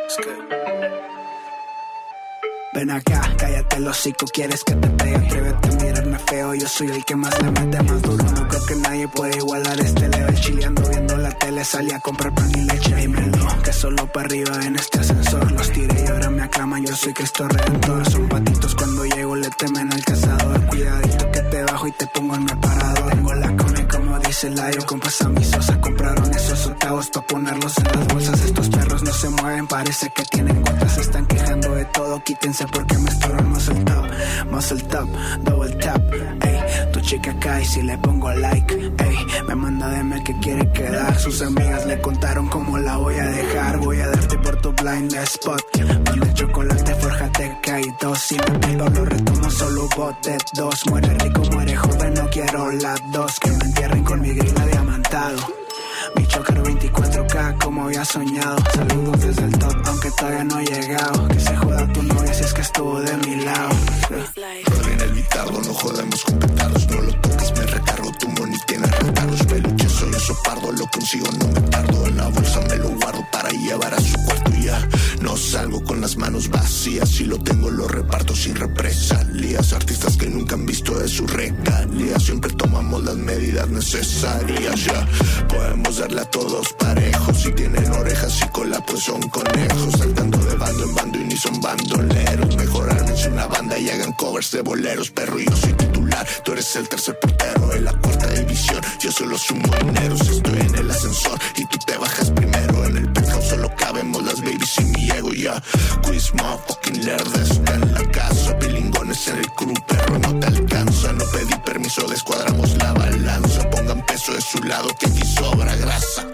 [0.04, 1.13] it's good.
[2.74, 6.88] Ven acá, cállate el hocico, quieres que te pegue, atrévete a mirarme feo, yo soy
[6.90, 10.34] el que más le mete más duro, no creo que nadie pueda igualar este level,
[10.40, 14.60] chileando viendo la tele, salí a comprar pan y leche, dímelo, que solo para arriba
[14.64, 18.74] en este ascensor, los tiré y ahora me aclaman, yo soy Cristo Redentor, son patitos
[18.74, 22.54] cuando llego le temen al cazador, cuidadito que te bajo y te pongo en mi
[22.60, 23.56] parador, tengo la
[24.42, 29.02] Layo, compas a mi sosa, compraron esos octavos para ponerlos en las bolsas, estos perros
[29.02, 33.48] no se mueven, parece que tienen se están quejando de todo, quítense porque me estorban
[33.48, 34.06] muscle top,
[34.50, 35.08] muscle top,
[35.44, 36.02] double tap,
[36.42, 36.60] ey,
[36.92, 39.16] tu chica cae si le pongo like, ey,
[39.46, 43.78] me manda DM que quiere quedar, sus amigas le contaron cómo la voy a dejar,
[43.78, 45.62] voy a darte por tu blind spot,
[46.10, 50.86] con el chocolate forjate que hay dos, y me pido lo retomo solo bote dos,
[50.86, 55.36] muere rico, muere joven, no quiero las dos, que me entierren con mi grila diamantado.
[56.16, 58.56] Mi choker 24K como había soñado.
[58.74, 61.28] Saludos desde el top aunque todavía no he llegado.
[61.28, 63.76] Que se joda tu novia si es que estuvo de mi lado.
[64.86, 68.86] Viene el bitardo, no jodemos con petardos No lo toques, me recargo, tu money tiene
[68.86, 72.06] retardos Peluche, soy un sopardo, lo consigo, no me tardo.
[72.06, 74.88] En la bolsa me lo guardo para llevar a su cuarto ya
[75.20, 77.10] No salgo con las manos vacías.
[77.10, 79.72] Si lo tengo lo reparto sin represalias.
[79.72, 82.50] Artistas que nunca han visto de su regalía Siempre
[83.02, 85.06] las medidas necesarias Ya.
[85.48, 89.94] Podemos darle a todos parejos Si tienen orejas y cola pues son conejos.
[89.98, 92.56] Saltando de bando en bando y ni son bandoleros.
[92.56, 95.38] Mejor ármense una banda y hagan covers de boleros Perro.
[95.38, 99.64] Yo soy titular, tú eres el tercer portero En la cuarta división, yo solo sumo
[99.80, 101.38] dineros Estoy en el ascensor.
[101.56, 105.32] Y tú te bajas primero En el penthouse solo cabemos las babies y mi ego
[105.32, 105.62] ya.
[106.02, 106.32] Quiz
[106.66, 108.33] fucking lerda está en la casa
[109.14, 111.12] Pilingones en el crew, perro no te alcanza.
[111.12, 113.70] No pedí permiso, descuadramos la balanza.
[113.70, 116.26] Pongan peso de su lado que aquí sobra grasa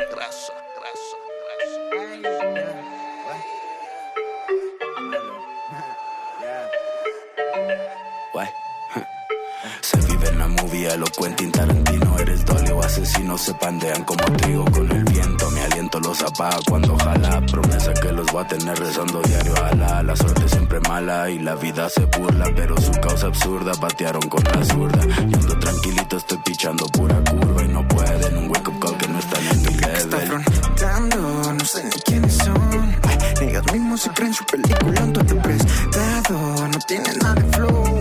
[10.80, 15.50] movie, lo Quentin Tarantino Eres dolly o asesino, se pandean como trigo con el viento
[15.50, 20.02] Mi aliento los apaga cuando jala Promesa que los voy a tener rezando diario ala
[20.02, 24.42] La suerte siempre mala y la vida se burla Pero su causa absurda, batearon con
[24.44, 28.80] la zurda Yo ando tranquilito, estoy pichando pura curva Y no pueden, un wake up
[28.80, 30.44] call que no está en mi level
[30.80, 32.96] Dando, no sé ni quiénes son.
[33.06, 36.68] Ay, ellos mismos se creen su película, un todo prestado.
[36.68, 37.99] No tienen nada de flow.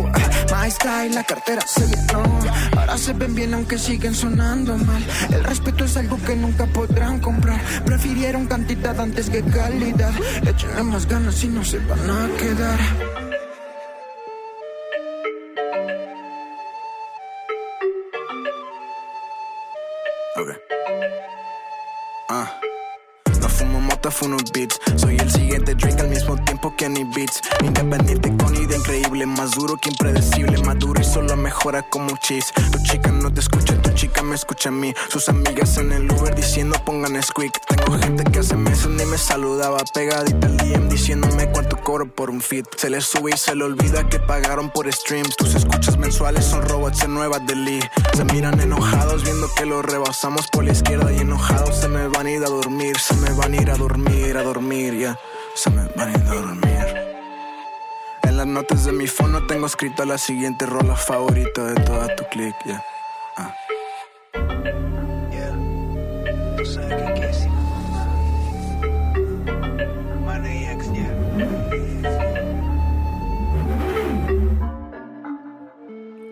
[0.52, 2.24] My Sky, la cartera se llenó.
[2.76, 5.06] Ahora se ven bien aunque siguen sonando mal.
[5.32, 7.62] El respeto es algo que nunca podrán comprar.
[7.86, 10.12] Prefirieron cantidad antes que calidad.
[10.46, 12.80] Échenle más ganas y no se van a quedar.
[20.36, 20.50] Ok.
[22.30, 22.60] Ah.
[23.42, 24.80] No fumo mota, fumo beats.
[26.88, 27.42] Beats.
[27.62, 30.58] Independiente con idea increíble, más duro que impredecible.
[30.64, 32.54] Maduro y solo mejora como cheese.
[32.72, 34.94] Tu chica no te escucha, tu chica me escucha a mí.
[35.10, 37.60] Sus amigas en el Uber diciendo pongan squeak.
[37.66, 39.80] Tengo gente que hace meses ni me saludaba.
[39.94, 42.66] Pegadita al DM diciéndome cuánto cobro por un fit.
[42.78, 45.36] Se le sube y se le olvida que pagaron por streams.
[45.36, 47.82] Tus escuchas mensuales son robots en Nueva Delhi.
[48.14, 52.28] Se miran enojados viendo que lo rebasamos por la izquierda y enojados se me van
[52.28, 52.98] a ir a dormir.
[52.98, 55.20] Se me van a ir a dormir, a dormir, ya.
[55.60, 56.88] Se me van a ir a dormir.
[58.24, 62.24] En las notas de mi fono tengo escrito la siguiente rola favorita de toda tu
[62.32, 62.82] click, ya.
[63.36, 63.54] Ah.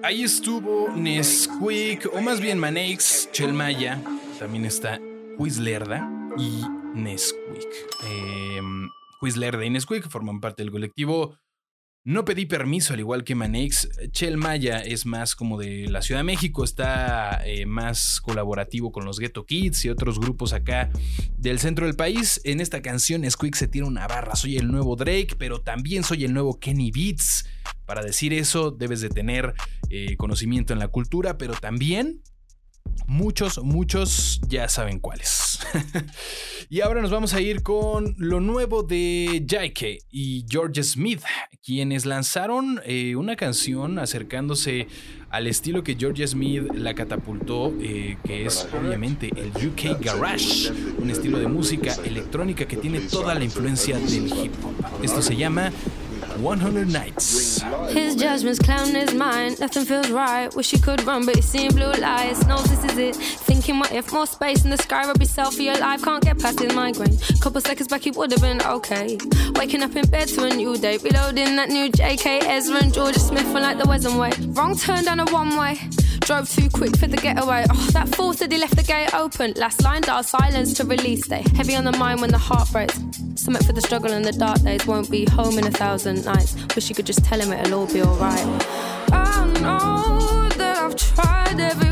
[0.04, 4.00] Ahí estuvo Nesquik, o más bien Manex, Chelmaya,
[4.40, 5.02] también está
[5.38, 7.68] Quizlerda y Nesquik.
[8.06, 8.62] Eh,
[9.20, 11.38] Quizlerda y Nesquik forman parte del colectivo
[12.04, 13.90] No pedí permiso, al igual que Manex.
[14.12, 19.20] Chelmaya es más como de la Ciudad de México, está eh, más colaborativo con los
[19.20, 20.90] Ghetto Kids y otros grupos acá
[21.38, 22.40] del centro del país.
[22.46, 24.36] En esta canción, Squeak se tira una barra.
[24.36, 27.46] Soy el nuevo Drake, pero también soy el nuevo Kenny Beats.
[27.86, 29.54] Para decir eso, debes de tener
[29.90, 32.22] eh, conocimiento en la cultura, pero también
[33.08, 35.60] muchos, muchos ya saben cuáles.
[36.70, 41.22] y ahora nos vamos a ir con lo nuevo de Jaike y George Smith,
[41.64, 44.88] quienes lanzaron eh, una canción acercándose
[45.30, 51.10] al estilo que George Smith la catapultó, eh, que es obviamente el UK Garage, un
[51.10, 55.04] estilo de música electrónica que tiene toda la influencia del hip hop.
[55.04, 55.72] Esto se llama
[56.40, 57.62] 100 Nights.
[57.92, 59.60] His judgment's clouding his mind.
[59.60, 60.54] Nothing feels right.
[60.56, 62.46] Wish he could run, but he's seeing blue lights.
[62.46, 63.16] Knows this is it.
[63.16, 65.06] Thinking, what if more space in the sky?
[65.06, 66.04] Rub yourself for your life.
[66.04, 67.18] Can't get past his migraine.
[67.42, 69.18] Couple seconds back, he would have been okay.
[69.56, 70.98] Waking up in bed to a new day.
[70.98, 74.32] Reloading that new JK, Ezra, and Georgia Smith were like the Wesson way.
[74.50, 75.80] Wrong turn down a one way.
[76.22, 77.66] Drove too quick for the getaway.
[77.70, 79.54] Oh, that fool said he left the gate open.
[79.54, 81.44] Last line, dial silence to release day.
[81.56, 83.00] Heavy on the mind when the heart breaks.
[83.36, 84.86] Summit for the struggle and the dark days.
[84.86, 86.56] Won't be home in a thousand nights.
[86.76, 88.46] Wish you could just tell him it'll all be alright.
[89.12, 91.87] I know that I've tried every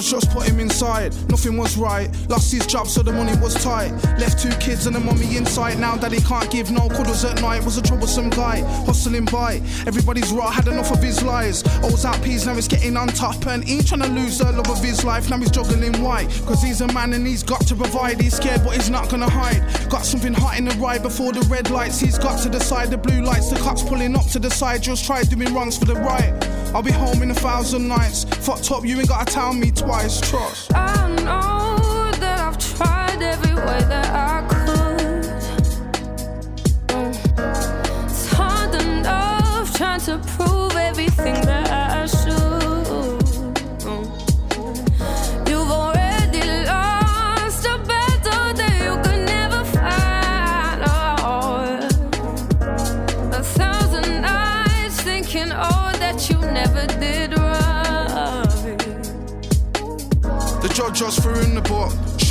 [0.00, 2.08] just put him inside, nothing was right.
[2.28, 3.92] Lost his job, so the money was tight.
[4.18, 5.78] Left two kids and a mommy inside.
[5.78, 7.64] Now daddy can't give no cuddles at night.
[7.64, 9.60] Was a troublesome guy, hustling by.
[9.86, 11.64] Everybody's right, had enough of his lies.
[11.64, 13.46] I was out peas, now he's getting on top.
[13.46, 15.30] And he ain't trying to lose the love of his life.
[15.30, 16.28] Now he's juggling white.
[16.46, 18.20] Cause he's a man and he's got to provide.
[18.20, 19.62] He's scared, but he's not gonna hide.
[19.90, 22.00] Got something hot in the ride before the red lights.
[22.00, 23.50] He's got to decide the blue lights.
[23.50, 24.82] The cops pulling up to the side.
[24.82, 26.53] Just try doing wrongs for the right.
[26.74, 28.24] I'll be home in a thousand nights.
[28.24, 30.20] Fuck up, you ain't gotta tell me twice.
[30.20, 30.74] Trust.
[30.74, 35.24] I know that I've tried every way that I could.
[38.10, 40.18] It's hard enough trying to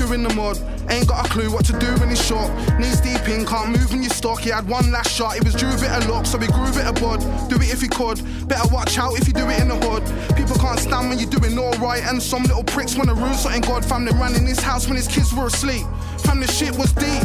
[0.03, 0.57] shoe in the mud.
[0.89, 2.49] Ain't got a clue what to do when he's shot.
[2.79, 4.39] Knees deep in, can't move when you stock.
[4.41, 6.67] He had one last shot, he was due a bit of luck, so he grew
[6.67, 7.19] a bit of bud.
[7.49, 10.03] Do it if he could, better watch out if you do it in the hood.
[10.35, 13.85] People can't stand when you're doing alright, and some little pricks wanna ruin something God.
[13.85, 15.85] Family ran in his house when his kids were asleep.
[16.19, 17.23] Family shit was deep,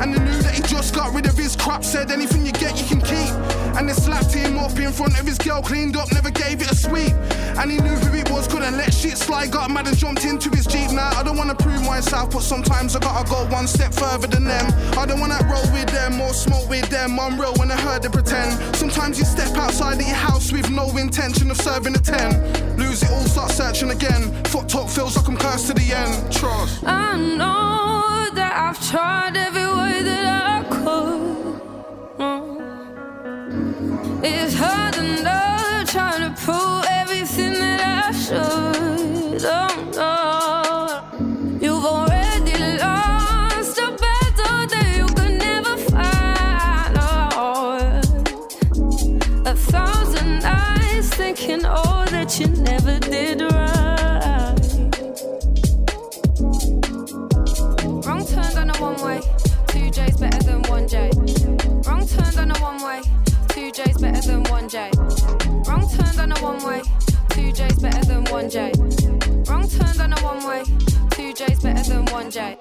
[0.00, 1.84] and they knew that he just got rid of his crap.
[1.84, 3.32] Said anything you get, you can keep.
[3.76, 6.70] And they slapped him up in front of his girl, cleaned up, never gave it
[6.70, 7.12] a sweep.
[7.58, 9.50] And he knew who it was, couldn't let shit slide.
[9.50, 10.90] Got mad and jumped into his jeep.
[10.90, 14.44] Now I don't wanna prove myself, but sometimes I gotta go one step further than
[14.44, 14.66] them.
[14.98, 17.18] I don't wanna roll with them or smoke with them.
[17.18, 18.76] I'm real when I heard they pretend.
[18.76, 22.30] Sometimes you step outside of your house with no intention of serving a ten.
[22.76, 24.22] Lose it all, start searching again.
[24.44, 26.32] Foot talk feels like I'm cursed to the end.
[26.32, 26.84] Trust.
[26.84, 29.36] I know that I've tried
[29.88, 30.24] way that
[30.54, 31.60] I could.
[34.24, 39.44] It's hard enough trying to prove everything that I should.
[39.44, 40.28] Oh, no.
[51.34, 53.97] thinking all that you never did right.
[59.98, 61.10] J's better than one J.
[61.84, 63.00] Wrong turned on a one way.
[63.48, 64.90] Two J's better than one J.
[65.66, 66.82] Wrong turned on a one way.
[67.30, 68.70] Two J's better than one J.
[69.48, 70.62] Wrong turned on a one way.
[71.10, 72.56] Two J's better than one J.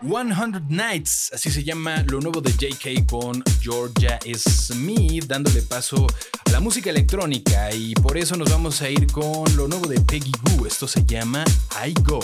[0.00, 6.06] 100 Nights, así se llama lo nuevo de JK con Georgia Smith, dándole paso
[6.46, 10.00] a la música electrónica y por eso nos vamos a ir con lo nuevo de
[10.00, 10.66] Peggy Goo.
[10.66, 11.44] Esto se llama
[11.84, 12.20] I Go.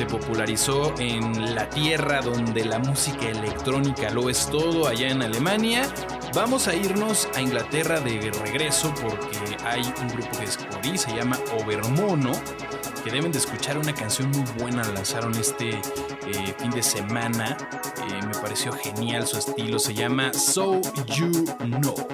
[0.00, 5.92] Se popularizó en la tierra donde la música electrónica lo es todo, allá en Alemania.
[6.34, 11.38] Vamos a irnos a Inglaterra de regreso porque hay un grupo que descubrí, se llama
[11.60, 12.32] Overmono.
[13.04, 14.82] que deben de escuchar una canción muy buena.
[14.84, 17.58] Lanzaron este eh, fin de semana.
[17.98, 19.78] Eh, me pareció genial su estilo.
[19.78, 20.80] Se llama So
[21.14, 22.09] You Know.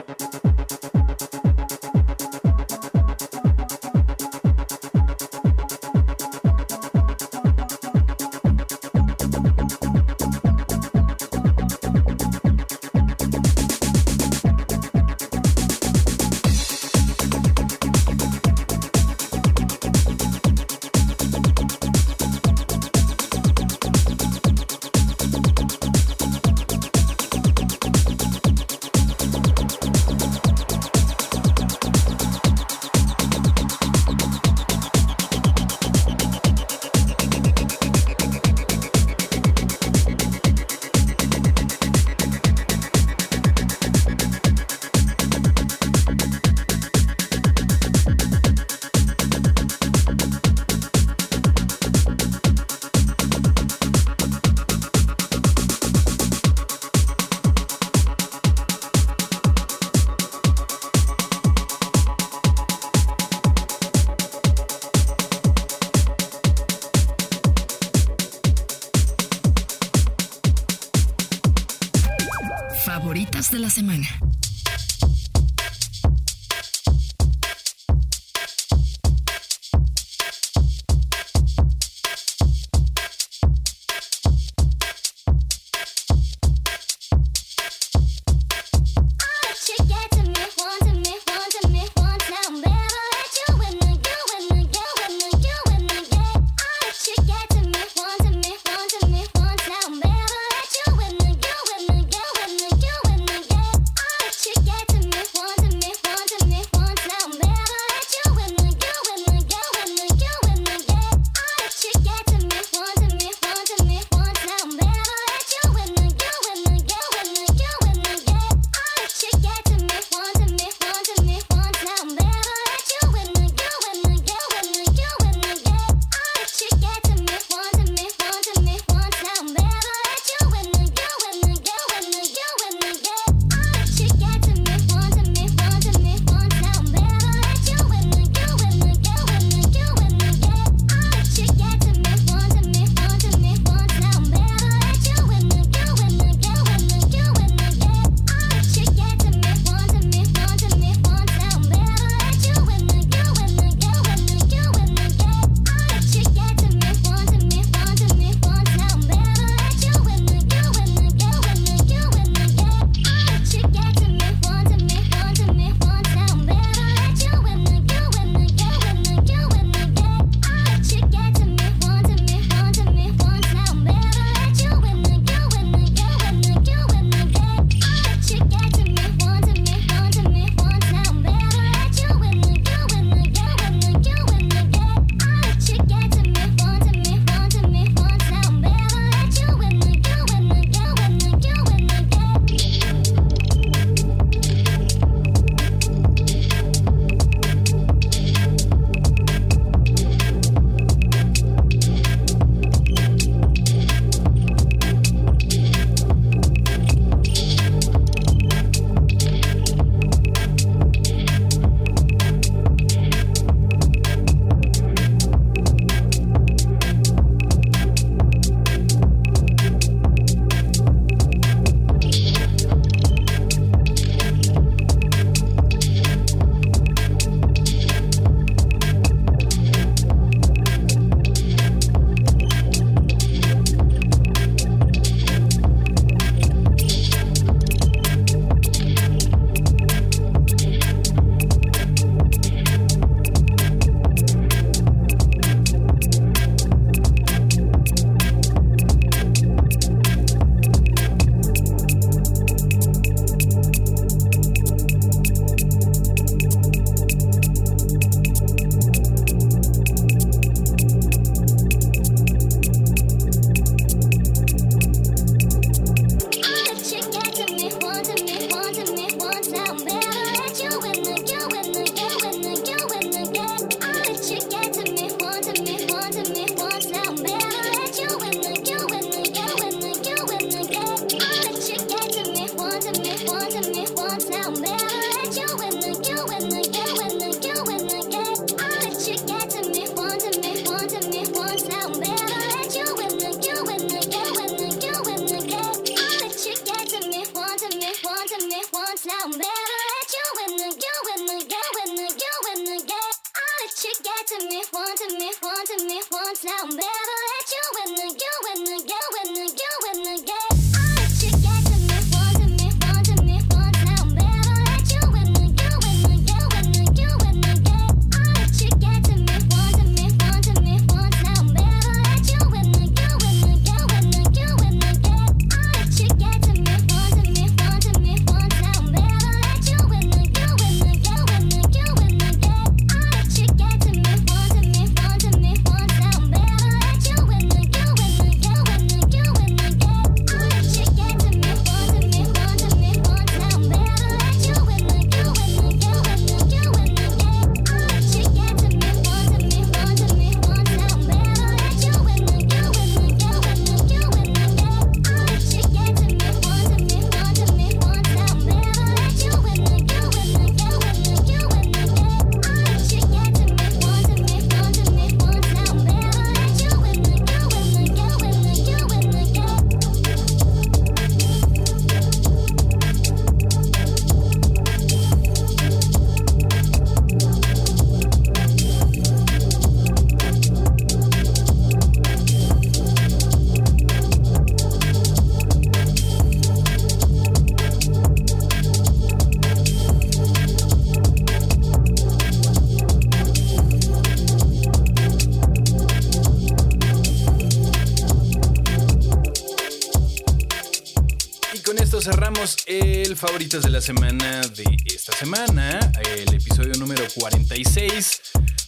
[403.49, 405.79] De la semana de esta semana,
[406.17, 408.21] el episodio número 46.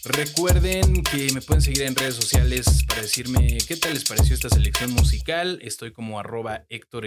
[0.04, 4.48] Recuerden que me pueden seguir en redes sociales para decirme qué tal les pareció esta
[4.48, 5.58] selección musical.
[5.62, 7.06] Estoy como arroba Héctor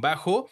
[0.00, 0.48] bajo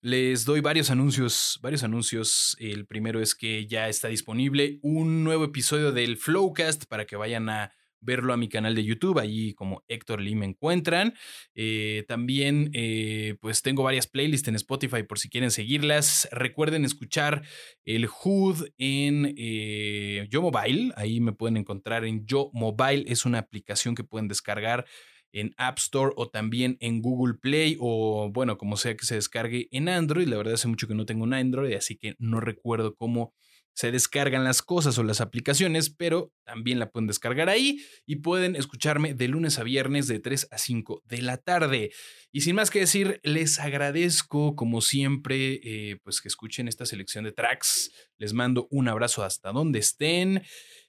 [0.00, 2.56] Les doy varios anuncios, varios anuncios.
[2.58, 7.48] El primero es que ya está disponible un nuevo episodio del Flowcast para que vayan
[7.50, 11.14] a verlo a mi canal de YouTube, allí como Héctor Lee me encuentran.
[11.54, 16.28] Eh, también, eh, pues tengo varias playlists en Spotify por si quieren seguirlas.
[16.32, 17.42] Recuerden escuchar
[17.84, 23.38] el Hood en eh, Yo Mobile, ahí me pueden encontrar en Yo Mobile, es una
[23.38, 24.86] aplicación que pueden descargar
[25.32, 29.68] en App Store o también en Google Play o bueno, como sea que se descargue
[29.70, 30.26] en Android.
[30.26, 33.32] La verdad hace mucho que no tengo un Android, así que no recuerdo cómo
[33.80, 38.54] se descargan las cosas o las aplicaciones, pero también la pueden descargar ahí y pueden
[38.54, 41.90] escucharme de lunes a viernes de 3 a 5 de la tarde.
[42.30, 47.24] Y sin más que decir, les agradezco como siempre eh, pues que escuchen esta selección
[47.24, 47.90] de tracks.
[48.18, 50.42] Les mando un abrazo hasta donde estén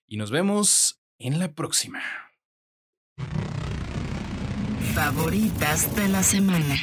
[0.06, 2.04] y nos vemos en la próxima.
[4.94, 6.76] Favoritas de la semana.